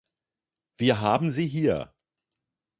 Wir 0.77 0.99
haben 0.99 1.29
sie 1.29 1.45
hier. 1.45 1.93